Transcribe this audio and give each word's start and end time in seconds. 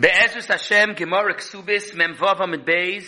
Be'ezus 0.00 0.46
Hashem, 0.46 0.94
Gemara 0.94 1.34
Ksubis, 1.34 1.94
Mem 1.94 2.14
Vava 2.14 2.46
Med 2.46 2.64
Beis, 2.64 3.06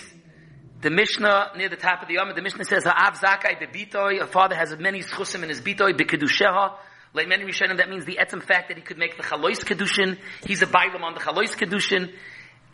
the 0.82 0.90
Mishnah 0.90 1.52
near 1.56 1.70
the 1.70 1.76
top 1.76 2.02
of 2.02 2.08
the 2.08 2.14
Yom, 2.14 2.30
the 2.34 2.42
Mishnah 2.42 2.66
says, 2.66 2.84
Ha'av 2.84 3.18
Zakai 3.18 3.58
Bebitoi, 3.58 4.20
a 4.20 4.26
father 4.26 4.54
has 4.54 4.76
many 4.78 5.00
schusim 5.00 5.42
in 5.42 5.48
his 5.48 5.62
bitoi, 5.62 5.98
Bekedusheha, 5.98 6.74
like 7.14 7.28
many 7.28 7.44
Rishonim, 7.44 7.78
that 7.78 7.88
means 7.88 8.04
the 8.04 8.18
etzem 8.20 8.42
fact 8.42 8.68
that 8.68 8.76
he 8.76 8.82
could 8.82 8.98
make 8.98 9.16
the 9.16 9.22
Chalois 9.22 9.64
Kedushin, 9.64 10.18
he's 10.46 10.60
a 10.60 10.66
Bailam 10.66 11.00
on 11.00 11.14
the 11.14 11.20
Chalois 11.20 11.56
Kedushin, 11.56 12.12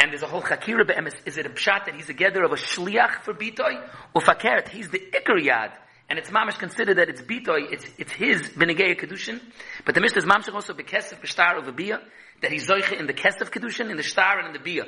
and 0.01 0.11
there's 0.11 0.25
a 0.25 0.27
whole 0.27 0.43
Chakira 0.43 0.85
Be'emes, 0.85 1.15
is 1.25 1.39
it 1.39 1.47
a 1.47 1.51
pshat 1.51 1.85
that 1.85 1.95
he's 1.95 2.09
a 2.09 2.13
gather 2.13 2.43
of 2.43 2.51
a 2.51 2.57
Shliach 2.57 3.23
for 3.23 3.35
bitoi, 3.35 3.89
or 4.15 4.21
Fakert, 4.21 4.71
he's 4.71 4.89
the 4.89 4.99
Iker 4.99 5.41
Yad, 5.41 5.71
and 6.09 6.19
it's 6.19 6.31
mamish 6.31 6.59
considered 6.59 6.99
that 6.99 7.09
it's 7.09 7.21
bitoy, 7.21 7.73
it's, 7.73 7.87
it's 7.99 8.13
his 8.13 8.43
Benegei 8.51 8.99
Kedushin, 8.99 9.41
but 9.85 9.95
the 9.95 10.01
Mishnah 10.01 10.19
is 10.19 10.25
mamish 10.25 10.53
also 10.53 10.73
Bekesef 10.73 11.21
B'shtar 11.21 11.59
of 11.59 11.69
a 11.69 11.73
Biyah, 11.73 12.01
that 12.41 12.53
he's 12.53 12.69
zoiche 12.69 12.99
in 12.99 13.07
the 13.07 13.13
kest 13.13 13.41
of 13.41 13.51
kedushin, 13.51 13.91
in 13.91 13.97
the 13.97 14.03
star 14.03 14.39
and 14.39 14.49
in 14.49 14.53
the 14.53 14.59
bia. 14.59 14.85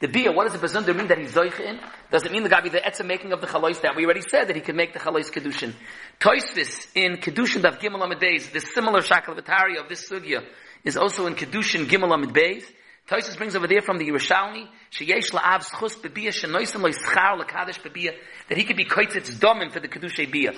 The 0.00 0.08
bia, 0.08 0.32
what 0.32 0.50
does 0.50 0.60
the 0.60 0.66
bezunder 0.66 0.96
mean 0.96 1.08
that 1.08 1.18
he's 1.18 1.32
zoiche 1.32 1.60
in? 1.60 1.80
Does 2.10 2.24
it 2.24 2.32
mean 2.32 2.42
the 2.42 2.60
be 2.62 2.68
the 2.68 2.78
etzem 2.78 3.06
making 3.06 3.32
of 3.32 3.40
the 3.40 3.46
chalois 3.46 3.80
that 3.82 3.96
we 3.96 4.04
already 4.04 4.22
said 4.22 4.48
that 4.48 4.56
he 4.56 4.62
can 4.62 4.76
make 4.76 4.92
the 4.92 4.98
chalois 4.98 5.30
kedushin? 5.30 5.74
Toisvis 6.20 6.88
in 6.94 7.16
kedushin 7.16 7.64
of 7.64 7.78
gimel 7.78 8.04
amid 8.04 8.20
the 8.20 8.60
similar 8.60 9.00
shakalavatari 9.00 9.80
of 9.80 9.88
this 9.88 10.08
sugya 10.08 10.44
is 10.84 10.96
also 10.96 11.26
in 11.26 11.34
kedushin 11.34 11.86
gimel 11.86 12.14
amid. 12.14 12.64
Toisvis 13.12 13.36
brings 13.36 13.54
over 13.54 13.66
there 13.66 13.82
from 13.82 13.98
the 13.98 14.08
Yerushalmi, 14.08 14.66
sheyesh 14.90 15.32
la'av 15.32 15.66
schus 15.68 16.00
bebia 16.00 16.28
shenoisim 16.28 16.80
lo'ischar 16.80 17.36
l'kadosh 17.36 17.78
bebia, 17.82 18.14
that 18.48 18.56
he 18.56 18.64
could 18.64 18.78
be 18.78 18.86
koitzitz 18.86 19.38
domim 19.38 19.70
for 19.70 19.80
the 19.80 19.88
kedushay 19.88 20.32
bia. 20.32 20.52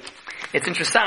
It's 0.52 0.68
interesting, 0.68 1.02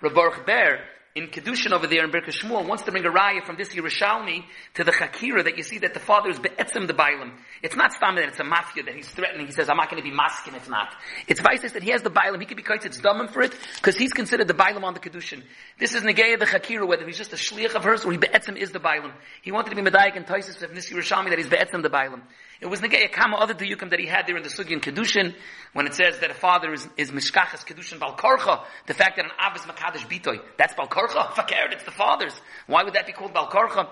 Rabbaruch 0.00 0.46
Ber, 0.46 0.78
in 1.14 1.28
Kedushin 1.28 1.72
over 1.72 1.86
there 1.86 2.04
in 2.04 2.10
Birka 2.10 2.30
Shmuel 2.30 2.66
wants 2.66 2.84
to 2.84 2.90
bring 2.90 3.04
a 3.04 3.10
raya 3.10 3.44
from 3.44 3.56
this 3.56 3.74
Yerushalmi 3.74 4.44
to 4.74 4.84
the 4.84 4.92
Chakira 4.92 5.44
that 5.44 5.58
you 5.58 5.62
see 5.62 5.78
that 5.78 5.92
the 5.92 6.00
father 6.00 6.30
is 6.30 6.38
be'etzim 6.38 6.86
the 6.86 6.94
Bailam. 6.94 7.32
It's 7.62 7.76
not 7.76 7.92
stam 7.92 8.14
that 8.14 8.28
it's 8.28 8.40
a 8.40 8.44
mafia 8.44 8.82
that 8.84 8.94
he's 8.94 9.08
threatening. 9.10 9.46
He 9.46 9.52
says, 9.52 9.68
I'm 9.68 9.76
not 9.76 9.90
going 9.90 10.02
to 10.02 10.08
be 10.08 10.14
masking. 10.14 10.54
if 10.54 10.70
not. 10.70 10.94
It's 11.28 11.40
vice 11.40 11.70
that 11.72 11.82
he 11.82 11.90
has 11.90 12.00
the 12.00 12.10
Bailam. 12.10 12.40
He 12.40 12.46
could 12.46 12.56
be 12.56 12.62
quite 12.62 12.86
it's 12.86 12.98
dumb 12.98 13.28
for 13.28 13.42
it 13.42 13.54
because 13.76 13.96
he's 13.96 14.14
considered 14.14 14.48
the 14.48 14.54
Bailam 14.54 14.84
on 14.84 14.94
the 14.94 15.00
Kedushin. 15.00 15.42
This 15.78 15.94
is 15.94 16.02
Negaya 16.02 16.38
the 16.38 16.46
Chakira, 16.46 16.88
whether 16.88 17.04
he's 17.04 17.18
just 17.18 17.34
a 17.34 17.36
shliach 17.36 17.74
of 17.74 17.84
hers 17.84 18.06
or 18.06 18.12
he 18.12 18.16
be'etzim 18.16 18.56
is 18.56 18.70
the 18.70 18.80
Bailam. 18.80 19.12
He 19.42 19.52
wanted 19.52 19.70
to 19.70 19.76
be 19.76 19.82
Medayik 19.82 20.16
and 20.16 20.26
Taisis 20.26 20.62
of 20.62 20.74
this 20.74 20.90
Yerushalmi 20.90 21.28
that 21.28 21.38
he's 21.38 21.48
be'etzim 21.48 21.82
the 21.82 21.90
Bailam. 21.90 22.22
It 22.62 22.70
was 22.70 22.80
Negaya 22.80 23.10
Kama 23.10 23.38
other 23.38 23.54
Diyukim 23.54 23.90
that 23.90 23.98
he 23.98 24.06
had 24.06 24.28
there 24.28 24.36
in 24.36 24.44
the 24.44 24.48
Sugi 24.48 24.70
in 24.70 24.80
Kedushin 24.80 25.34
when 25.72 25.88
it 25.88 25.94
says 25.94 26.20
that 26.20 26.30
a 26.30 26.34
father 26.34 26.72
is, 26.72 26.88
is 26.96 27.10
Mishkachas 27.10 27.66
Kedushin 27.66 27.98
Balkarcha, 27.98 28.64
the 28.86 28.94
fact 28.94 29.16
that 29.16 29.24
an 29.24 29.32
Av 29.36 29.56
is 29.56 29.62
Makadish 29.62 30.06
Bitoy. 30.06 30.40
That's 30.56 30.72
Balkarcha? 30.74 31.32
Fakir, 31.34 31.72
it's 31.72 31.82
the 31.82 31.90
father's. 31.90 32.40
Why 32.68 32.84
would 32.84 32.94
that 32.94 33.04
be 33.04 33.12
called 33.12 33.34
Balkarcha? 33.34 33.88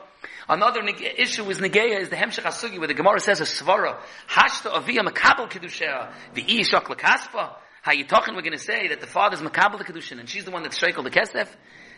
Another 0.48 0.82
issue 0.86 1.50
is 1.50 1.58
Negeya 1.58 2.00
is 2.00 2.10
the 2.10 2.16
Hemshech 2.16 2.44
HaSugi 2.44 2.78
where 2.78 2.86
the 2.86 2.94
Gemara 2.94 3.18
says 3.18 3.40
a 3.40 3.44
Svara, 3.44 3.98
Hashta 4.28 4.72
Aviyah 4.72 5.04
Makabal 5.04 5.50
Kedushah, 5.50 6.12
V'i 6.36 6.60
Shok 6.60 6.84
Lakaspa. 6.84 7.56
How 7.82 7.90
you 7.90 8.04
talking? 8.06 8.36
We're 8.36 8.42
going 8.42 8.52
to 8.52 8.58
say 8.58 8.86
that 8.86 9.00
the 9.00 9.08
father's 9.08 9.40
Makabal 9.40 9.78
the 9.78 9.84
Kedushin 9.84 10.20
and 10.20 10.28
she's 10.28 10.44
the 10.44 10.52
one 10.52 10.62
that's 10.62 10.78
Sheikel 10.78 11.02
the 11.02 11.10
Kesef. 11.10 11.48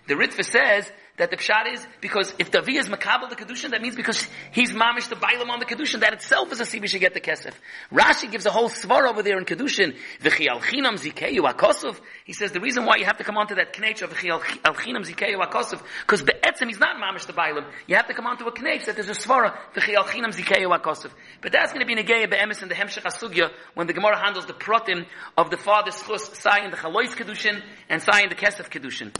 The 0.09 0.15
Ritva 0.15 0.45
says 0.45 0.91
that 1.17 1.31
the 1.31 1.37
pshat 1.37 1.73
is 1.75 1.87
because 2.01 2.35
if 2.39 2.51
Davi 2.51 2.79
is 2.79 2.89
makabel 2.89 3.29
the 3.29 3.37
kedushin, 3.37 3.71
that 3.71 3.83
means 3.83 3.95
because 3.95 4.27
he's 4.51 4.73
mamish 4.73 5.09
the 5.09 5.15
bailam 5.15 5.51
on 5.51 5.61
the 5.61 5.67
kedushin. 5.67 6.01
That 6.01 6.15
itself 6.15 6.51
is 6.53 6.61
a 6.61 6.65
sibi 6.65 6.89
should 6.89 7.01
get 7.01 7.15
the 7.15 7.21
kesef. 7.21 7.53
Rashi 7.93 8.31
gives 8.31 8.47
a 8.47 8.51
whole 8.51 8.69
svar 8.69 9.09
over 9.09 9.23
there 9.23 9.39
in 9.39 9.45
kedushin. 9.45 9.97
V'chi 10.21 10.49
alchinam 10.49 10.95
zikeyu 10.95 11.41
akosov. 11.41 12.01
He 12.25 12.33
says 12.33 12.51
the 12.51 12.61
reason 12.61 12.85
why 12.85 12.97
you 12.97 13.05
have 13.05 13.19
to 13.19 13.25
come 13.25 13.37
onto 13.37 13.55
that 13.55 13.75
knech 13.75 14.03
of 14.03 14.11
v'chi 14.13 14.31
alchinam 14.31 15.05
zikeyu 15.07 15.39
akosov 15.39 15.83
because 16.01 16.23
be'etzem 16.23 16.67
he's 16.67 16.81
not 16.81 16.97
mamish 16.97 17.27
the 17.27 17.33
bailam. 17.33 17.71
You 17.87 17.97
have 17.97 18.09
to 18.09 18.15
come 18.15 18.27
onto 18.27 18.47
a 18.47 18.53
knech 18.53 18.87
that 18.87 18.97
there's 18.97 19.11
a 19.11 19.13
svara 19.13 19.55
v'chi 19.75 19.95
alchinam 19.95 20.35
zikeyu 20.35 20.77
akosov. 20.77 21.11
But 21.43 21.53
that's 21.53 21.73
going 21.73 21.87
to 21.87 21.87
be 21.87 21.95
negeya 21.95 22.29
be'emes 22.29 22.63
in 22.63 22.69
the 22.69 22.75
hemshech 22.75 23.05
asugya 23.05 23.51
when 23.75 23.87
the 23.87 23.93
Gemara 23.93 24.19
handles 24.19 24.47
the 24.47 24.55
protim 24.55 25.07
of 25.37 25.51
the 25.51 25.59
father's 25.59 26.03
chus, 26.03 26.37
sai 26.39 26.65
in 26.65 26.71
the 26.71 26.77
chalois 26.77 27.15
kedushin 27.15 27.63
and 27.91 28.03
sai 28.03 28.23
in 28.23 28.31
the 28.31 28.35
kesef 28.35 28.71
kedushin. 28.71 29.13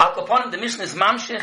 Al 0.00 0.12
Kaponim, 0.12 0.52
the 0.52 0.58
Mishnah 0.58 0.84
is 0.84 0.94
Mamshich, 0.94 1.42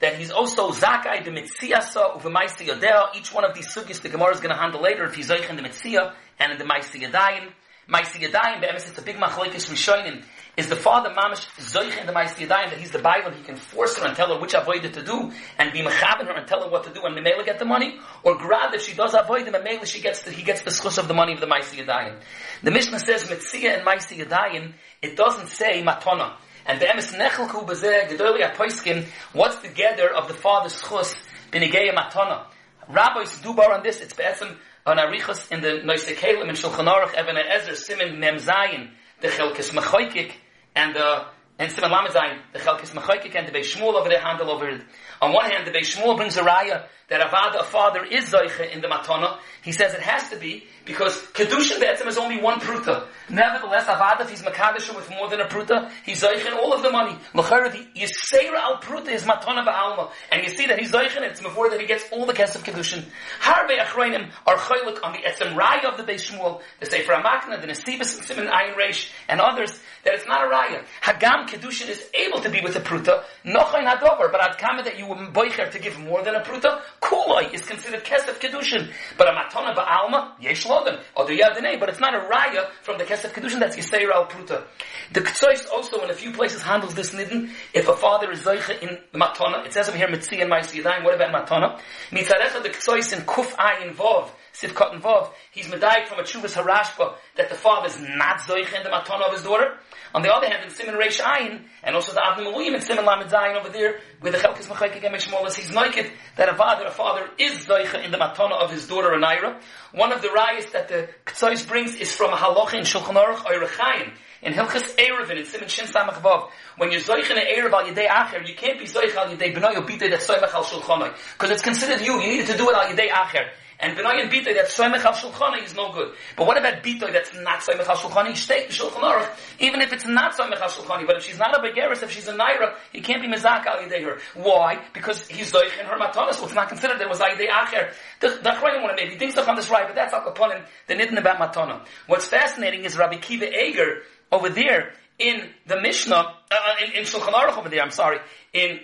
that 0.00 0.16
he's 0.16 0.32
also 0.32 0.70
Zakai, 0.72 1.24
the 1.24 1.30
Mitziyasa, 1.30 2.20
Uvemaisi 2.20 2.66
Yodea. 2.66 3.14
Each 3.14 3.32
one 3.32 3.44
of 3.44 3.54
these 3.54 3.68
sugis 3.72 4.00
the 4.00 4.08
Gemara 4.08 4.34
is 4.34 4.40
going 4.40 4.52
to 4.52 4.60
handle 4.60 4.82
later 4.82 5.04
if 5.04 5.14
he's 5.14 5.28
Zoich 5.28 5.48
in 5.48 5.54
the 5.54 5.62
Mitziyah 5.62 6.12
and 6.40 6.50
in 6.50 6.58
the 6.58 6.64
Maisi 6.64 7.00
Yadayim. 7.00 7.52
Maisi 7.88 8.20
Yadayim, 8.20 8.60
Be'emes, 8.60 8.88
it's 8.88 8.98
a 8.98 9.02
big 9.02 9.16
machlokes 9.16 9.70
Rishonim. 9.70 10.24
Is 10.56 10.68
the 10.68 10.76
father 10.76 11.10
mamish 11.10 11.46
zoich 11.60 11.98
in 11.98 12.06
the 12.06 12.12
Maisi 12.12 12.46
Yadayim 12.46 12.70
that 12.70 12.78
he's 12.78 12.90
the 12.90 12.98
Bible, 12.98 13.30
he 13.30 13.42
can 13.44 13.56
force 13.56 13.96
her 13.98 14.06
and 14.06 14.16
tell 14.16 14.34
her 14.34 14.40
which 14.40 14.54
avoid 14.54 14.82
to 14.82 15.02
do 15.02 15.30
and 15.58 15.72
be 15.72 15.80
mechabin 15.82 16.26
her 16.26 16.32
and 16.32 16.46
tell 16.48 16.62
her 16.62 16.68
what 16.68 16.84
to 16.84 16.92
do 16.92 17.02
and 17.04 17.16
Memela 17.16 17.44
get 17.44 17.58
the 17.58 17.64
money? 17.64 17.98
Or 18.24 18.36
grab 18.36 18.74
if 18.74 18.82
she 18.82 18.94
does 18.94 19.14
avoid 19.14 19.46
him 19.46 19.54
and 19.54 19.64
Memela 19.64 19.86
she 19.86 20.00
gets 20.00 20.22
the, 20.22 20.32
he 20.32 20.42
gets 20.42 20.62
the 20.62 20.70
schus 20.70 20.98
of 20.98 21.06
the 21.06 21.14
money 21.14 21.32
of 21.32 21.40
the 21.40 21.46
Maisi 21.46 21.84
Yadayim. 21.84 22.20
The 22.62 22.70
Mishnah 22.72 22.98
says 22.98 23.24
Mitziyah 23.24 23.78
and 23.78 23.86
Maisi 23.86 24.18
Yadayim, 24.18 24.72
it 25.00 25.16
doesn't 25.16 25.48
say 25.48 25.82
matona. 25.82 26.34
And 26.66 26.80
the 26.80 26.86
emes 26.86 27.12
nechelku 27.16 27.66
bezeh 27.66 28.08
gedoli 28.08 28.48
apoiskim, 28.48 29.06
what's 29.32 29.56
the 29.56 29.68
gather 29.68 30.08
of 30.08 30.28
the 30.28 30.34
father's 30.34 30.80
chus 30.80 31.14
b'nigeya 31.50 31.94
matana? 31.94 32.46
Rabbis 32.88 33.40
do 33.42 33.54
bar 33.54 33.72
on 33.72 33.82
this, 33.82 34.00
it's 34.00 34.14
be'etzim 34.14 34.56
on 34.86 34.96
arichos 34.96 35.50
in 35.52 35.60
the 35.60 35.82
Noise 35.84 36.06
Kalim 36.06 36.48
and 36.48 36.58
Shulchan 36.58 36.92
Aruch, 36.92 37.14
Eben 37.14 37.36
Ezer, 37.36 37.72
Simen 37.72 38.18
Mem 38.18 38.36
Zayin, 38.36 38.90
the 39.20 39.28
Chelkis 39.28 39.70
Mechoykik, 39.70 40.32
and 40.74 40.94
the 40.94 41.26
and 41.58 41.70
Simon 41.70 41.92
Lamed 41.92 42.10
Zayin, 42.10 42.38
the 42.52 42.58
Chelkis 42.58 42.90
Mechoykik, 42.90 43.36
and 43.36 43.46
the 43.46 43.52
Beis 43.52 43.74
Shmuel 43.74 43.94
over 43.94 44.08
there 44.08 44.20
handle 44.20 44.50
over 44.50 44.68
it. 44.68 44.82
On 45.20 45.32
one 45.32 45.48
hand, 45.48 45.66
the 45.66 45.70
Beis 45.70 45.94
Shmuel 45.94 46.16
brings 46.16 46.36
a 46.36 46.42
raya 46.42 46.86
that 47.08 47.20
Avad, 47.20 47.60
a 47.60 47.62
father, 47.62 48.04
is 48.04 48.30
Zoiche 48.30 48.72
in 48.72 48.80
the 48.80 48.88
Matana. 48.88 49.38
He 49.62 49.70
says 49.70 49.94
it 49.94 50.00
has 50.00 50.30
to 50.30 50.36
be 50.36 50.64
because 50.84 51.16
Kedushin 51.32 51.80
Be'etzim 51.80 52.06
is 52.08 52.18
only 52.18 52.40
one 52.40 52.60
pruta. 52.60 53.06
Nevertheless, 53.28 53.86
Avad, 53.86 54.20
if 54.20 54.30
he's 54.30 54.42
Makadisha 54.42 54.94
with 54.94 55.08
more 55.10 55.28
than 55.30 55.40
a 55.40 55.46
pruta, 55.46 55.90
he's 56.04 56.22
Zoiche 56.22 56.46
in 56.46 56.52
all 56.52 56.72
of 56.72 56.82
the 56.82 56.90
money. 56.90 57.16
L'chara, 57.34 57.70
the 57.70 57.86
Yisera 57.98 58.56
al 58.56 58.78
pruta 58.78 59.08
is 59.08 59.22
Matana 59.22 59.64
Ba'alma. 59.64 60.10
And 60.30 60.42
you 60.42 60.48
see 60.48 60.66
that 60.66 60.78
he's 60.78 60.92
Zoiche 60.92 61.16
in 61.16 61.22
it. 61.22 61.32
It's 61.32 61.40
before 61.40 61.70
that 61.70 61.80
he 61.80 61.86
gets 61.86 62.04
all 62.10 62.26
the 62.26 62.32
Kes 62.32 62.56
of 62.56 62.64
Kedushin. 62.64 63.04
Harbe 63.40 63.78
Achroinim 63.78 64.30
are 64.46 64.56
Choylik 64.56 64.98
on 65.04 65.12
the 65.12 65.18
Etzim 65.18 65.54
Raya 65.54 65.84
of 65.84 65.96
the 65.96 66.02
Beis 66.02 66.30
Shmuel, 66.30 66.60
the 66.80 66.86
Sefer 66.86 67.12
HaMakna, 67.12 67.60
the 67.60 67.68
Nesibas 67.68 68.16
and 68.16 68.24
Simon 68.24 68.46
Ayin 68.48 68.74
Reish, 68.74 69.10
and 69.28 69.40
others, 69.40 69.78
that 70.04 70.14
it's 70.14 70.26
not 70.26 70.44
a 70.44 70.54
Raya. 70.54 70.84
Hagam 71.02 71.48
Kedushin 71.48 71.88
is 71.88 72.04
able 72.14 72.40
to 72.40 72.50
be 72.50 72.60
with 72.60 72.76
a 72.76 72.80
pruta, 72.80 73.22
Nochain 73.44 73.86
Hadover, 73.86 74.30
but 74.32 74.40
Adkama 74.40 74.84
that 74.84 74.98
you 74.98 75.06
were 75.06 75.16
Boicher 75.16 75.70
to 75.70 75.78
give 75.78 75.98
more 75.98 76.22
than 76.22 76.34
a 76.34 76.40
pruta, 76.40 76.80
Kuloi 77.00 77.52
is 77.54 77.62
considered 77.62 78.04
Kesef 78.04 78.40
Kedushin. 78.40 78.92
But 79.16 79.28
a 79.28 79.32
Matana 79.32 79.74
Ba'alma, 79.74 80.32
Yesh 80.40 80.66
Or 81.14 81.26
the 81.26 81.38
Yadinei, 81.38 81.78
but 81.78 81.88
it's 81.90 82.00
not 82.00 82.14
a 82.14 82.20
Raya 82.20 82.70
from 82.82 82.98
the 82.98 83.04
Kesef 83.04 83.32
Kedushin, 83.32 83.60
that's 83.60 83.76
Yisrael 83.76 84.10
Al 84.10 84.26
Pruta. 84.26 84.64
The 85.12 85.20
Ktsois 85.20 85.68
also 85.70 86.02
in 86.02 86.10
a 86.10 86.14
few 86.14 86.32
places 86.32 86.62
handles 86.62 86.94
this 86.94 87.10
nidin. 87.10 87.50
If 87.74 87.88
a 87.88 87.94
father 87.94 88.30
is 88.30 88.42
Zeicha 88.42 88.80
in 88.80 88.98
Matana, 89.12 89.66
it 89.66 89.72
says 89.72 89.88
over 89.88 89.98
here 89.98 90.08
Mitzi 90.08 90.40
and 90.40 90.50
Maisi 90.50 90.82
Yadayim, 90.82 91.04
what 91.04 91.14
about 91.14 91.46
Matana? 91.48 91.80
Mitzarecha 92.10 92.62
the 92.62 92.70
Ktsois 92.70 93.12
in 93.12 93.24
Kuf 93.24 93.54
Ayin 93.56 93.94
Vov, 93.94 94.30
Sivkot 94.62 94.92
and 94.92 95.02
Vov, 95.02 95.30
he's 95.50 95.66
medayik 95.66 96.06
from 96.06 96.20
a 96.20 96.22
Chuvas 96.22 96.54
Harashba 96.54 97.16
that 97.36 97.48
the 97.48 97.56
father 97.56 97.88
is 97.88 97.98
not 97.98 98.38
Zeicha 98.40 98.76
in 98.76 98.84
the 98.84 98.90
Matana 98.90 99.26
of 99.26 99.32
his 99.32 99.42
daughter. 99.42 99.74
On 100.14 100.22
the 100.22 100.32
other 100.32 100.46
hand, 100.46 100.62
in 100.62 100.70
Simon 100.70 100.94
Reish 100.94 101.20
Ayin, 101.20 101.64
and 101.82 101.96
also 101.96 102.12
the 102.12 102.20
Avnim 102.20 102.52
Maluyim 102.52 102.74
in 102.74 102.80
Simon 102.80 103.06
Lamed 103.06 103.30
Zayin 103.30 103.58
over 103.58 103.70
there, 103.70 104.00
where 104.20 104.30
the 104.30 104.38
Chelkis 104.38 104.66
Mechayk 104.66 104.96
again 104.96 105.12
Mishmolas, 105.12 105.54
he's 105.54 105.74
naked 105.74 106.12
that 106.36 106.48
a 106.48 106.54
father, 106.54 106.84
a 106.84 106.90
father 106.90 107.28
is 107.38 107.64
Zoicha 107.64 108.04
in 108.04 108.12
the 108.12 108.18
matana 108.18 108.62
of 108.62 108.70
his 108.70 108.86
daughter 108.86 109.08
Anaira. 109.08 109.60
One 109.92 110.12
of 110.12 110.22
the 110.22 110.28
rayas 110.28 110.70
that 110.72 110.88
the 110.88 111.08
Ktsois 111.26 111.66
brings 111.66 111.96
is 111.96 112.14
from 112.14 112.32
a 112.32 112.36
halacha 112.36 112.74
in 112.74 112.82
Shulchan 112.82 113.14
Aruch 113.14 113.44
Oirachayim. 113.44 114.12
In 114.42 114.52
Hilchas 114.52 114.96
Erevin, 114.96 115.38
in 115.38 115.44
Simon 115.46 115.68
Shin 115.68 115.86
Samach 115.86 116.20
Vav, 116.20 116.50
when 116.76 116.90
you're 116.90 117.00
Zoich 117.00 117.30
in 117.30 117.38
an 117.38 117.44
Erev 117.44 117.72
al 117.72 117.84
Yedei 117.84 118.08
Acher, 118.08 118.46
you 118.46 118.54
can't 118.56 118.78
be 118.78 118.86
Zoich 118.86 119.14
al 119.14 119.28
Yedei 119.28 119.54
B'nai 119.54 119.76
Obite 119.76 120.10
that 120.10 120.20
Soimach 120.20 120.52
al 120.52 120.64
Shulchanoi. 120.64 121.14
Because 121.34 121.50
it's 121.50 121.62
considered 121.62 122.04
you, 122.04 122.20
you 122.20 122.38
need 122.38 122.46
to 122.46 122.56
do 122.56 122.68
it 122.68 122.76
al 122.76 122.92
Yedei 122.92 123.08
Acher. 123.08 123.50
And 123.82 123.98
and 123.98 124.30
Bitoy 124.30 124.54
that's 124.54 124.78
Soimach 124.78 125.04
al 125.04 125.12
Shulchanoi 125.12 125.64
is 125.64 125.74
no 125.74 125.92
good. 125.92 126.14
But 126.36 126.46
what 126.46 126.56
about 126.56 126.84
Bitoy 126.84 127.12
that's 127.12 127.34
not 127.34 127.60
Soimach 127.60 127.88
al 127.88 127.96
Shulchanoi? 127.96 128.36
State 128.36 128.70
Shulchan 128.70 129.00
Aruch, 129.00 129.28
even 129.58 129.80
if 129.80 129.92
it's 129.92 130.06
not 130.06 130.36
Soimach 130.36 130.60
al 130.60 130.68
Shulchanoi, 130.68 131.04
but 131.04 131.16
if 131.16 131.24
she's 131.24 131.38
not 131.38 131.52
a 131.52 131.60
Begeris, 131.60 132.00
if 132.00 132.12
she's 132.12 132.28
a 132.28 132.32
Naira, 132.32 132.76
he 132.92 133.00
can't 133.00 133.20
be 133.20 133.28
Mizak 133.28 133.66
al 133.66 133.78
Yedei 133.78 134.04
her. 134.04 134.18
Why? 134.34 134.80
Because 134.94 135.26
he's 135.26 135.52
Zoich 135.52 135.78
in 135.80 135.86
her 135.86 135.98
Matana, 135.98 136.32
so 136.32 136.44
it's 136.44 136.54
not 136.54 136.68
considered 136.68 137.00
there 137.00 137.08
was 137.08 137.20
al 137.20 137.30
Yedei 137.30 137.48
Acher. 137.48 137.92
The, 138.20 138.28
the 138.28 138.50
Achronim 138.50 138.82
want 138.82 138.96
to 138.96 139.04
maybe 139.04 139.18
think 139.18 139.32
stuff 139.32 139.48
on 139.48 139.56
this 139.56 139.68
right, 139.68 139.86
but 139.86 139.96
that's 139.96 140.14
al 140.14 140.22
Kaponim, 140.22 140.64
the 140.86 140.94
Nidin 140.94 141.18
about 141.18 141.38
Matana. 141.38 141.84
What's 142.06 142.26
fascinating 142.26 142.84
is 142.84 142.96
Rabbi 142.96 143.16
Kiva 143.16 143.46
Eger, 143.46 144.02
over 144.30 144.48
there, 144.48 144.92
in 145.18 145.50
the 145.66 145.80
Mishnah, 145.80 146.14
uh, 146.14 146.56
in, 146.86 146.92
in 146.92 147.02
Shulchan 147.04 147.32
Aruch 147.32 147.58
over 147.58 147.68
there, 147.68 147.82
I'm 147.82 147.90
sorry, 147.90 148.18
in 148.52 148.80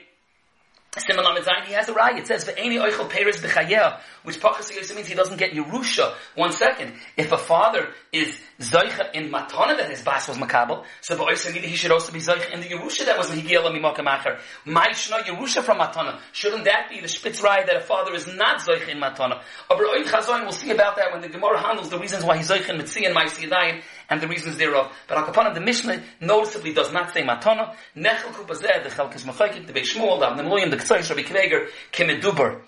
Similar 0.99 1.41
Zayin, 1.41 1.65
he 1.65 1.73
has 1.75 1.89
a 1.89 1.93
right. 1.93 2.19
It 2.19 2.27
says, 2.27 2.45
"Ve'eni 2.45 2.79
oichel 2.79 3.09
peres 3.09 3.41
b'chayeh," 3.41 4.01
which 4.23 4.41
pachas 4.41 4.95
means 4.95 5.09
he 5.09 5.15
doesn't 5.15 5.37
get 5.37 5.53
Yerusha. 5.53 6.15
One 6.35 6.53
second. 6.53 6.95
If 7.17 7.33
a 7.33 7.39
father 7.39 7.89
is 8.13 8.39
zoicha 8.61 9.13
in 9.15 9.31
matana 9.31 9.77
that 9.77 9.91
his 9.91 10.03
bas 10.03 10.29
was 10.29 10.39
makabel, 10.39 10.85
so 11.01 11.17
ba'oisim 11.17 11.53
he 11.53 11.77
should 11.77 11.93
also 11.93 12.13
be 12.13 12.21
zoicha 12.21 12.51
in 12.53 12.61
the 12.61 12.69
Yerusha 12.69 13.07
that 13.07 13.17
was 13.17 13.31
higiel 13.31 13.65
mimokam 13.71 14.07
acher. 14.07 14.41
My 14.65 14.89
shno 14.89 15.21
Yerusha 15.23 15.63
from 15.63 15.79
matana. 15.79 16.21
Shouldn't 16.33 16.65
that 16.65 16.89
be 16.91 17.01
the 17.01 17.09
spitz 17.09 17.43
right 17.43 17.67
that 17.67 17.77
a 17.77 17.81
father 17.81 18.15
is 18.15 18.27
not 18.27 18.61
zoicha 18.61 18.89
in 18.89 18.99
matana? 18.99 19.43
Aber 19.71 19.85
oich 19.85 20.05
chazoin, 20.05 20.43
we'll 20.43 20.53
see 20.53 20.71
about 20.71 20.97
that 20.97 21.13
when 21.13 21.21
the 21.21 21.29
Gemara 21.29 21.61
handles 21.61 21.89
the 21.91 21.99
reasons 21.99 22.25
why 22.25 22.37
he's 22.37 22.51
zoicha 22.51 22.71
in 22.71 22.79
mitzi 22.79 23.05
and 23.05 23.15
ma'isi 23.15 23.49
and 24.11 24.21
the 24.21 24.29
reasons 24.29 24.57
thereof. 24.57 24.93
But 25.07 25.19
Akapanim, 25.19 25.55
the 25.55 25.61
Mishnah 25.61 26.03
noticeably 26.21 26.73
does 26.73 26.93
not 26.93 27.13
say 27.13 27.23
matana. 27.23 27.75
Nechel 27.97 28.33
kupazeh, 28.33 28.83
the 28.83 28.91
chelkes 28.91 29.23
machaykim, 29.25 29.67
the 29.67 29.73
Beishmuel, 29.73 30.21
the 30.21 30.27
Avnemulim, 30.27 30.71
the 30.71 30.77
Ktsoish, 30.77 31.11
Rabbi 31.11 31.23
Kveger, 31.23 31.69
kimeduber. 31.93 32.61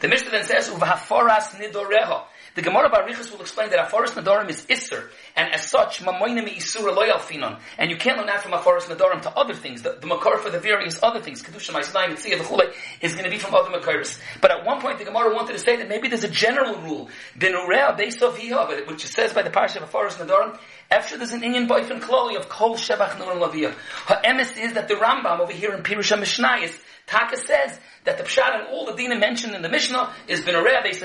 The 0.00 0.08
Mishnah 0.08 0.30
then 0.30 0.44
says, 0.44 0.70
uvahaforas 0.70 1.56
nidoreho. 1.56 2.22
The 2.54 2.62
Gemara 2.62 2.88
Barichas 2.88 3.32
will 3.32 3.40
explain 3.40 3.70
that 3.70 3.84
a 3.84 3.88
forest 3.88 4.14
nadorim 4.14 4.48
is 4.48 4.64
isser, 4.66 5.08
and 5.34 5.52
as 5.52 5.68
such, 5.68 6.00
mamoinim 6.00 6.48
isura 6.48 6.94
loyal 6.94 7.18
finon. 7.18 7.58
And 7.78 7.90
you 7.90 7.96
can't 7.96 8.16
learn 8.16 8.28
that 8.28 8.42
from 8.42 8.52
a 8.52 8.62
forest 8.62 8.88
nadorim 8.88 9.22
to 9.22 9.30
other 9.30 9.54
things. 9.54 9.82
The, 9.82 9.98
the 10.00 10.06
makar 10.06 10.38
for 10.38 10.50
the 10.50 10.60
various 10.60 11.02
other 11.02 11.20
things, 11.20 11.42
kedusha, 11.42 11.72
ma'isnaim, 11.72 12.14
tziyah, 12.14 12.38
v'chule, 12.38 12.72
is 13.00 13.12
going 13.12 13.24
to 13.24 13.30
be 13.30 13.38
from 13.38 13.56
other 13.56 13.70
makaris. 13.70 14.20
But 14.40 14.52
at 14.52 14.64
one 14.64 14.80
point, 14.80 14.98
the 14.98 15.04
Gemara 15.04 15.34
wanted 15.34 15.54
to 15.54 15.58
say 15.58 15.76
that 15.76 15.88
maybe 15.88 16.06
there's 16.06 16.22
a 16.22 16.28
general 16.28 16.80
rule, 16.80 17.08
binurea 17.36 17.96
based 17.96 18.22
of 18.22 18.38
which 18.86 19.04
says 19.06 19.32
by 19.32 19.42
the 19.42 19.50
parsha 19.50 19.76
of 19.76 19.82
a 19.82 19.86
forest 19.88 20.18
nadorim, 20.18 20.56
after 20.92 21.16
there's 21.16 21.32
an 21.32 21.42
Indian 21.42 21.66
boy 21.66 21.80
boyfriend 21.80 22.02
kloli 22.02 22.36
of 22.36 22.48
kol 22.48 22.76
shevach 22.76 23.16
nurim 23.16 23.40
laviyah. 23.40 23.72
Her 24.06 24.20
emes 24.24 24.56
is 24.56 24.74
that 24.74 24.86
the 24.86 24.94
Rambam 24.94 25.40
over 25.40 25.52
here 25.52 25.72
in 25.72 25.82
Pirusha 25.82 26.16
Mishnayis, 26.16 26.78
Taka 27.06 27.36
says 27.36 27.78
that 28.04 28.16
the 28.16 28.24
pshat 28.24 28.54
and 28.54 28.68
all 28.68 28.86
the 28.86 28.92
dinim 28.92 29.20
mentioned 29.20 29.54
in 29.54 29.62
the 29.62 29.68
Mishnah 29.68 30.12
is 30.28 30.40
binurea 30.40 30.82
based 30.82 31.02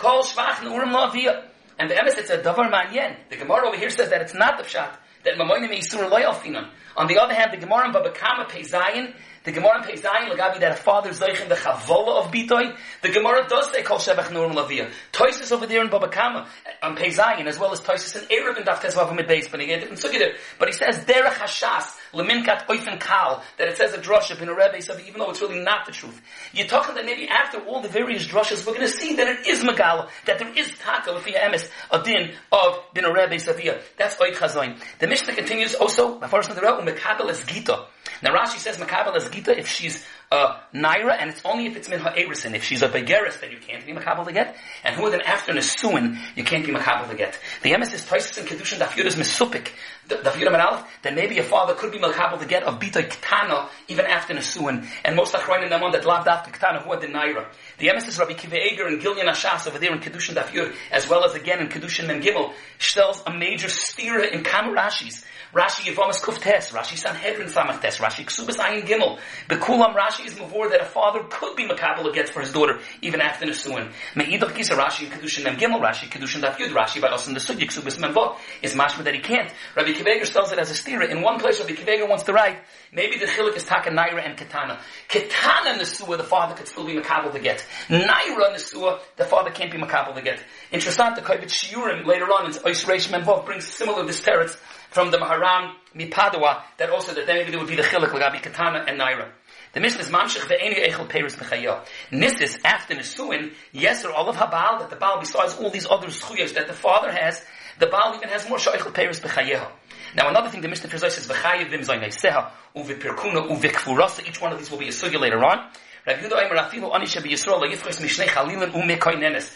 Kol 0.00 0.22
shvach 0.22 0.64
nurim 0.64 0.92
lo 0.92 1.42
And 1.78 1.90
the 1.90 1.94
emes 1.94 2.16
it's 2.16 2.30
a 2.30 2.38
davar 2.38 2.70
manyen. 2.70 3.16
The 3.28 3.36
Gemara 3.36 3.68
over 3.68 3.76
here 3.76 3.90
says 3.90 4.08
that 4.08 4.22
it's 4.22 4.34
not 4.34 4.56
the 4.56 4.64
pshat. 4.64 4.96
That 5.24 5.34
mamoinim 5.34 5.70
isur 5.70 6.08
loyal 6.10 6.32
finan. 6.34 6.70
On 6.96 7.06
the 7.06 7.18
other 7.18 7.34
hand, 7.34 7.52
the 7.52 7.56
Gemara 7.56 7.86
in 7.86 7.92
Baba 7.92 8.10
Babakama 8.10 8.48
Peizayin, 8.50 9.14
the 9.44 9.52
Gemara 9.52 9.78
in 9.78 9.84
Peizayin, 9.84 10.28
Lagabi, 10.28 10.60
that 10.60 10.72
a 10.72 10.76
father 10.76 11.08
is 11.08 11.18
the 11.20 11.26
chavola 11.26 12.24
of 12.24 12.30
Bitoy, 12.30 12.76
the 13.00 13.08
Gemara 13.08 13.46
does 13.48 13.70
say 13.70 13.82
Kol 13.82 13.98
Shevach 13.98 14.24
Nurim 14.24 14.52
Lavia. 14.52 14.90
Toisis 15.12 15.52
over 15.52 15.66
there 15.66 15.82
in 15.82 15.88
Baba 15.88 16.08
Babakama, 16.08 16.46
on 16.82 16.96
Peizayin, 16.96 17.46
as 17.46 17.58
well 17.58 17.72
as 17.72 17.80
Toisis 17.80 18.16
in 18.16 18.28
Erev 18.28 18.58
in 18.58 18.64
Daf 18.64 18.80
Tezvav 18.80 19.08
Midbeis, 19.16 19.50
but 19.50 19.60
he 19.60 19.66
didn't 19.66 20.04
it. 20.04 20.36
But 20.58 20.68
he 20.68 20.74
says, 20.74 21.04
Derech 21.04 21.34
Hashas, 21.34 21.96
Leminkat 22.12 22.66
Oifen 22.66 23.00
Kal, 23.00 23.42
that 23.56 23.68
it 23.68 23.76
says 23.76 23.94
a 23.94 23.98
drosha 23.98 24.38
in 24.40 24.48
a 24.48 24.54
Rebbe, 24.54 24.82
so 24.82 24.98
even 24.98 25.20
though 25.20 25.30
it's 25.30 25.40
really 25.40 25.60
not 25.60 25.86
the 25.86 25.92
truth. 25.92 26.20
You're 26.52 26.66
talking 26.66 26.96
that 26.96 27.06
maybe 27.06 27.28
after 27.28 27.60
all 27.60 27.80
the 27.80 27.88
various 27.88 28.26
droshas, 28.26 28.66
we're 28.66 28.74
going 28.74 28.86
to 28.86 28.92
see 28.92 29.14
that 29.14 29.26
it 29.26 29.46
is 29.46 29.62
Megala, 29.62 30.10
that 30.26 30.38
there 30.38 30.52
is 30.54 30.70
Taka, 30.78 31.12
Lefia 31.12 31.40
Emes, 31.40 31.70
a 31.90 32.02
din 32.02 32.32
of 32.52 32.78
Bin 32.92 33.04
Rebbe 33.04 33.36
Savia. 33.36 33.80
That's 33.96 34.16
Oit 34.16 34.34
Chazoin. 34.34 34.78
The 34.98 35.06
Mishnah 35.10 35.34
continues 35.34 35.74
also, 35.74 36.20
the. 36.20 37.86
Now 38.22 38.34
Rashi 38.34 38.58
says 38.58 38.76
Makabel 38.76 39.16
es 39.16 39.28
Gita 39.28 39.58
if 39.58 39.66
she's 39.66 40.04
a 40.30 40.60
Naira, 40.72 41.16
and 41.18 41.30
it's 41.30 41.40
only 41.44 41.66
if 41.66 41.76
it's 41.76 41.88
Min 41.88 41.98
Ha'erisin. 41.98 42.54
If 42.54 42.62
she's 42.62 42.82
a 42.82 42.88
Begeris, 42.88 43.40
then 43.40 43.50
you 43.50 43.58
can't 43.58 43.84
be 43.84 43.92
Makabel 43.92 44.24
to 44.26 44.32
get. 44.32 44.56
And 44.84 44.94
who 44.94 45.10
then 45.10 45.22
after 45.22 45.52
Nesuin, 45.52 46.18
you 46.36 46.44
can't 46.44 46.64
be 46.64 46.72
Makabel 46.72 47.08
to 47.10 47.16
get. 47.16 47.38
The 47.62 47.72
emes 47.72 47.92
is 47.92 48.04
Toisus 48.04 48.38
and 48.38 48.46
Kedushin 48.46 48.78
Dafyud 48.78 49.06
is 49.06 49.16
Mesupik. 49.16 49.70
Dafyud 50.08 50.46
Aleph, 50.60 50.84
then 51.02 51.14
maybe 51.14 51.38
a 51.38 51.42
father 51.42 51.74
could 51.74 51.90
be 51.90 51.98
Makabel 51.98 52.38
to 52.38 52.46
get 52.46 52.62
of 52.62 52.78
Bita 52.78 53.08
Ktana 53.08 53.68
even 53.88 54.06
after 54.06 54.34
Nesuin. 54.34 54.86
And 55.04 55.16
most 55.16 55.34
Achroin 55.34 55.64
in 55.64 55.70
Namon 55.70 55.92
that 55.92 56.04
loved 56.04 56.28
after 56.28 56.52
Ktana 56.52 56.82
who 56.82 56.92
are 56.92 57.00
the 57.00 57.08
Naira. 57.08 57.46
The 57.80 57.86
emes 57.86 58.06
is 58.06 58.18
Rabbi 58.18 58.34
Kiva 58.34 58.58
Eger 58.62 58.86
and 58.88 59.00
Gillian 59.00 59.26
Ashas 59.26 59.66
over 59.66 59.78
there 59.78 59.90
in 59.90 60.00
Kedushin 60.00 60.34
Dafyud, 60.34 60.74
as 60.92 61.08
well 61.08 61.24
as 61.24 61.34
again 61.34 61.60
in 61.60 61.68
Kedushin 61.68 62.06
Mem 62.06 62.20
Gimel, 62.20 62.52
tells 62.78 63.22
a 63.26 63.32
major 63.32 63.68
stira 63.68 64.30
in 64.30 64.42
Kamarashis. 64.42 65.24
Rashi 65.54 65.92
Yevomas 65.92 66.22
Kuftes, 66.22 66.70
Rashi 66.72 66.96
Sanhedrin 66.96 67.48
Samachtes, 67.48 67.98
Rashi 67.98 68.24
Ksubas 68.24 68.58
Ayin 68.58 68.86
Gimel. 68.86 69.18
Bekulam 69.48 69.96
Rashi 69.96 70.26
is 70.26 70.34
Mavor 70.34 70.70
that 70.70 70.80
a 70.80 70.84
father 70.84 71.24
could 71.28 71.56
be 71.56 71.66
Makabal 71.66 72.14
gets 72.14 72.30
for 72.30 72.40
his 72.40 72.52
daughter 72.52 72.78
even 73.02 73.20
after 73.20 73.46
Nesuin. 73.46 73.90
Me'idach 74.14 74.54
Kisa 74.54 74.74
Rashi 74.76 75.08
Kedushin 75.08 75.42
Mem 75.42 75.56
Gimel, 75.56 75.80
Rashi 75.80 76.08
Kedushin 76.08 76.40
Daf 76.40 76.54
Yud, 76.54 76.72
Rashi 76.72 77.02
us 77.02 77.26
in 77.26 77.34
the 77.34 77.40
Sugya 77.40 77.66
Ksubas 77.66 77.98
Memvot 77.98 78.36
is 78.62 78.74
mashma 78.74 79.02
that 79.02 79.14
he 79.14 79.20
can't. 79.20 79.52
Rabbi 79.74 79.90
Kiveger 79.90 80.24
spells 80.24 80.52
it 80.52 80.60
as 80.60 80.70
a 80.70 80.74
stira. 80.74 81.10
In 81.10 81.20
one 81.20 81.40
place 81.40 81.58
Rabbi 81.58 81.72
Kiveger 81.72 82.08
wants 82.08 82.22
to 82.24 82.32
write, 82.32 82.58
maybe 82.92 83.18
the 83.18 83.26
chilik 83.26 83.56
is 83.56 83.64
Taka 83.64 83.90
Naira 83.90 84.24
and 84.24 84.38
Katana. 84.38 84.80
Katana 85.08 85.82
Nesua, 85.82 86.16
the 86.16 86.22
father 86.22 86.54
could 86.54 86.68
still 86.68 86.86
be 86.86 86.94
Makabal 86.94 87.32
to 87.32 87.40
get. 87.40 87.66
Naira 87.88 88.54
Nesua, 88.54 89.00
the 89.16 89.24
father 89.24 89.50
can't 89.50 89.72
be 89.72 89.78
Makabal 89.78 90.14
to 90.14 90.22
get. 90.22 90.40
Interesting, 90.70 91.14
the 91.16 91.22
Kovetz 91.22 91.50
Shiurim 91.50 92.06
later 92.06 92.26
on 92.26 92.46
in 92.46 92.52
Ois 92.52 92.84
Reish 92.84 93.10
Memvot 93.10 93.44
brings 93.44 93.66
similar 93.66 94.06
disparate 94.06 94.56
from 94.90 95.10
the 95.10 95.18
Maharam 95.18 95.72
Mipadua 95.94 96.62
that 96.76 96.90
also 96.90 97.14
maybe 97.14 97.50
there 97.50 97.58
would 97.58 97.68
be 97.68 97.76
the 97.76 97.82
chilik 97.82 98.08
lagabi 98.08 98.42
katana 98.42 98.84
and 98.86 99.00
naira. 99.00 99.28
The 99.72 99.80
Mishnah 99.80 100.00
is 100.00 100.08
mamshich 100.08 100.46
ve'eni 100.48 100.84
echel 100.88 101.08
peris 101.08 101.36
b'chayah. 101.36 101.84
Nisis 102.10 102.58
after 102.64 102.94
Nisuin, 102.94 103.52
yeser 103.72 104.12
all 104.12 104.28
of 104.28 104.36
habal 104.36 104.80
that 104.80 104.90
the 104.90 104.96
Baal 104.96 105.20
besides 105.20 105.54
all 105.54 105.70
these 105.70 105.86
other 105.88 106.08
schuyas 106.08 106.54
that 106.54 106.66
the 106.66 106.72
father 106.72 107.12
has, 107.12 107.44
the 107.78 107.86
Baal 107.86 108.14
even 108.16 108.28
has 108.28 108.48
more 108.48 108.58
shaychel 108.58 108.92
peris 108.92 109.20
b'chayah. 109.20 109.68
Now 110.16 110.28
another 110.28 110.48
thing 110.48 110.60
the 110.60 110.68
Mishnah 110.68 110.90
says 110.98 111.18
is 111.18 111.28
v'chayev 111.28 111.70
vim 111.70 111.82
zaynaiseha 111.82 112.50
uvipirkuna 112.74 113.48
uvikfurasa. 113.48 114.28
Each 114.28 114.40
one 114.40 114.52
of 114.52 114.58
these 114.58 114.70
will 114.70 114.78
be 114.78 114.88
a 114.88 114.92
sugya 114.92 115.20
later 115.20 115.38
on. 115.44 115.70
Rabbi 116.04 116.22
Yehuda 116.22 116.46
Aimer 116.46 116.56
afilu 116.56 116.92
ani 116.92 117.06
shebi 117.06 117.30
Yisrael 117.30 117.62
le'yifchos 117.62 118.00
mishnei 118.00 118.26
chalilim 118.26 118.72
u'mekoinenes. 118.72 119.52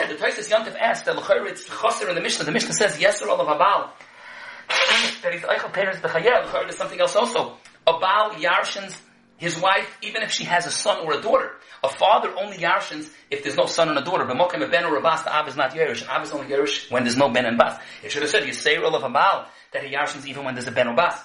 The 0.00 0.14
Taisus 0.14 0.50
Yontif 0.50 0.76
asked 0.78 1.04
that 1.06 1.16
l'chayr 1.16 1.46
it's 1.46 1.64
chaser 1.64 2.08
in 2.08 2.14
the 2.14 2.20
Mishnah. 2.20 2.44
The 2.44 2.52
Mishnah 2.52 2.74
says 2.74 2.98
yeser 2.98 3.28
all 3.28 3.40
of 3.40 3.46
habal 3.46 3.90
that 5.22 5.32
he's 5.32 5.42
eichel 5.42 5.72
parents 5.72 6.00
b'chayel. 6.00 6.46
L'chayr 6.46 6.68
is 6.68 6.76
something 6.76 7.00
else 7.00 7.16
also. 7.16 7.56
A 7.86 7.98
Baal 7.98 8.32
yarshins 8.32 8.98
his 9.36 9.58
wife, 9.60 9.98
even 10.02 10.22
if 10.22 10.30
she 10.30 10.44
has 10.44 10.66
a 10.66 10.70
son 10.70 11.04
or 11.06 11.18
a 11.18 11.20
daughter. 11.20 11.52
A 11.82 11.88
father 11.88 12.34
only 12.36 12.56
yarshins 12.56 13.10
if 13.30 13.42
there's 13.42 13.56
no 13.56 13.66
son 13.66 13.88
and 13.88 13.98
a 13.98 14.02
daughter. 14.02 14.24
B'mokem 14.24 14.64
a 14.64 14.68
ben 14.68 14.84
or 14.84 14.96
a 14.96 15.00
bas, 15.00 15.22
the 15.22 15.36
Av 15.36 15.46
is 15.48 15.56
not 15.56 15.72
Yerush. 15.72 16.08
Av 16.08 16.22
is 16.22 16.32
only 16.32 16.46
Yerush 16.46 16.90
when 16.90 17.04
there's 17.04 17.16
no 17.16 17.28
ben 17.28 17.44
and 17.44 17.58
bas. 17.58 17.78
It 18.02 18.10
should 18.10 18.22
have 18.22 18.30
said, 18.30 18.52
say 18.54 18.76
of 18.76 18.94
a 18.94 19.08
Baal, 19.08 19.46
that 19.72 19.84
he 19.84 19.94
yarshins 19.94 20.26
even 20.26 20.44
when 20.44 20.54
there's 20.54 20.68
a 20.68 20.72
ben 20.72 20.88
or 20.88 20.96
bas. 20.96 21.18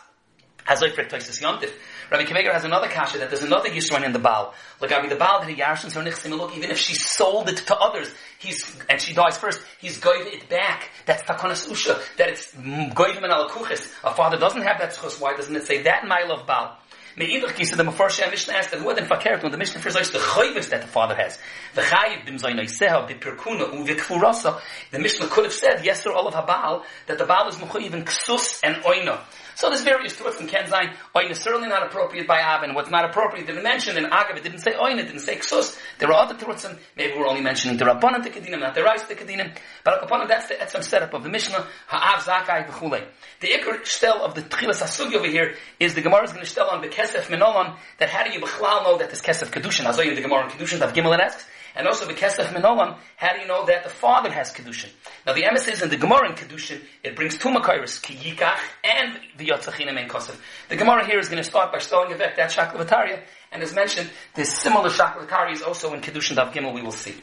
Rabbi 0.68 2.24
Kiveger 2.24 2.54
has 2.54 2.64
another 2.64 2.88
kasha 2.88 3.20
that 3.20 3.30
there's 3.30 3.44
another 3.44 3.70
Yisrael 3.70 4.04
in 4.04 4.14
the 4.14 4.20
Baal. 4.20 4.54
Like 4.82 4.92
Rabbi 4.92 5.10
the 5.10 5.16
Baal 5.16 5.42
that 5.42 5.50
he 5.50 5.56
yarshins 5.56 5.94
her 5.94 6.02
nichsim, 6.02 6.36
look, 6.36 6.56
even 6.58 6.72
if 6.72 6.78
she 6.78 6.94
sold 6.96 7.50
it 7.50 7.58
to 7.58 7.76
others, 7.76 8.12
he's, 8.40 8.76
and 8.90 9.00
she 9.00 9.14
dies 9.14 9.38
first, 9.38 9.62
he's 9.80 10.00
going 10.00 10.24
it 10.26 10.50
back. 10.50 10.90
That's 11.06 11.24
takonas 11.24 11.68
usha. 11.68 12.00
That 12.18 12.30
it's 12.30 12.54
goyim 12.54 13.24
and 13.24 13.32
alakuchis. 13.32 13.94
A 14.04 14.14
father 14.14 14.38
doesn't 14.38 14.64
have 14.64 14.80
that 14.80 14.94
schus. 14.94 15.22
Why 15.22 15.36
doesn't 15.36 15.56
it 15.56 15.68
say 15.68 15.84
that 15.84 16.04
in 16.04 16.10
my 16.10 16.24
love 16.28 16.48
Baal? 16.48 16.78
Meidach 17.18 17.56
kisa 17.56 17.76
the 17.76 17.84
Mefarshei 17.84 18.30
Mishnah 18.30 18.54
asked 18.54 18.72
that 18.72 18.80
who 18.80 18.94
then 18.94 19.06
fakert 19.06 19.44
when 19.44 19.52
the 19.52 19.58
Mishnah 19.58 19.82
refers 19.82 20.10
the 20.12 20.20
chayvus 20.20 20.70
that 20.70 20.82
the 20.82 20.88
father 20.88 21.16
has. 21.16 21.38
The 21.76 21.82
chayiv 21.82 22.26
bim 22.26 22.38
zaynoiseha 22.38 23.10
bipirkuna 23.10 23.72
uvikfurasa. 23.74 24.62
The 24.92 25.00
Mishnah 25.00 25.28
could 25.28 25.44
have 25.46 25.54
said 25.54 25.80
yeser 25.84 26.16
olav 26.16 26.34
habal 26.34 26.86
that 27.08 27.18
the 27.18 27.26
Baal 27.26 27.50
is 27.50 27.56
mechayiv 27.56 27.94
in 27.94 28.06
ksus 28.06 28.62
and 28.64 28.78
oina. 28.84 29.20
So 29.60 29.68
there's 29.68 29.84
various 29.84 30.14
thoughts 30.14 30.40
in 30.40 30.48
Ken 30.48 30.64
Zayin. 30.68 30.96
Oin 31.14 31.32
is 31.32 31.40
certainly 31.40 31.68
not 31.68 31.86
appropriate 31.86 32.26
by 32.26 32.40
Avin. 32.40 32.74
What's 32.74 32.90
not 32.90 33.04
appropriate 33.04 33.46
didn't 33.46 33.62
mention 33.62 33.98
in 33.98 34.06
Agav. 34.06 34.38
It 34.38 34.44
didn't 34.44 34.60
say 34.60 34.72
Oin. 34.72 35.00
It 35.00 35.08
didn't 35.08 35.20
say 35.20 35.36
Ksus. 35.36 35.78
There 35.98 36.08
are 36.08 36.14
other 36.14 36.34
thoughts, 36.34 36.64
and 36.64 36.80
maybe 36.96 37.18
we're 37.18 37.28
only 37.28 37.42
mentioning 37.42 37.76
the 37.76 37.84
Rabbanan 37.84 38.24
Tekadinim, 38.24 38.62
not 38.62 38.74
the 38.74 38.84
Reis 38.84 39.02
Tekadinim. 39.02 39.58
But 39.84 40.02
upon 40.02 40.26
that's 40.30 40.48
the 40.48 40.54
etzem 40.54 40.82
setup 40.82 41.14
of 41.14 41.24
the 41.24 41.30
Mishnah. 41.30 41.68
Ha'av 41.88 42.24
Zakai 42.24 42.70
v'chulei. 42.70 43.04
The 43.42 43.50
Iker 43.50 43.82
shtel 43.82 44.22
of 44.22 44.34
the 44.34 44.44
Tchilas 44.44 44.82
Asugi 44.82 45.16
over 45.16 45.28
here 45.28 45.56
is 45.78 45.94
the 45.94 46.02
Gemara 46.02 46.24
is 46.24 46.32
going 46.32 46.46
to 46.46 46.50
shtel 46.50 46.72
on 46.72 46.80
the 46.80 46.88
Kesef 46.88 47.24
Minolon 47.24 47.76
that 47.98 48.08
how 48.08 48.24
do 48.24 48.32
you 48.32 48.40
b'chlal 48.40 48.86
know 48.86 48.98
that 49.00 49.10
this 49.10 49.20
Kesef 49.20 49.50
Kedushin? 49.50 49.84
Azoyim 49.84 50.16
the 50.16 50.22
Gemara 50.22 50.46
in 50.46 50.52
Kedushin 50.52 50.80
that 50.80 50.96
Gimel 50.96 51.12
and 51.12 51.22
asks. 51.22 51.46
And 51.76 51.88
also 51.88 52.06
the 52.06 52.14
Kesef 52.14 52.46
Minolam, 52.48 52.98
how 53.16 53.34
do 53.34 53.40
you 53.40 53.48
know 53.48 53.66
that 53.66 53.84
the 53.84 53.90
father 53.90 54.32
has 54.32 54.52
Kedushin? 54.52 54.90
Now 55.26 55.34
the 55.34 55.44
emes 55.44 55.72
is 55.72 55.82
in 55.82 55.90
the 55.90 55.98
Gemara 55.98 56.30
in 56.30 56.36
Kedushin, 56.36 56.82
it 57.04 57.16
brings 57.16 57.38
two 57.38 57.50
Makairis, 57.50 58.02
Ki 58.02 58.16
Yikach 58.16 58.60
and 58.84 59.20
the 59.38 59.48
Yotzachina 59.48 59.94
Men 59.94 60.08
Kosef. 60.10 60.40
The 60.70 60.76
Gemara 60.76 61.06
here 61.06 61.20
is 61.20 61.30
going 61.30 61.42
to 61.44 61.50
start 61.50 61.72
by 61.72 61.80
showing 61.80 62.12
effect 62.12 62.38
that 62.38 62.52
Shaklavataria, 62.52 63.22
and 63.52 63.62
as 63.64 63.74
mentioned, 63.74 64.10
this 64.36 64.56
similar 64.58 64.90
Shaklavataria 64.90 65.54
is 65.54 65.62
also 65.62 65.94
in 65.94 66.02
Kedushin 66.02 66.36
Dav 66.36 66.54
Gimel 66.54 66.74
we 66.74 66.82
will 66.82 66.92
see. 66.92 67.16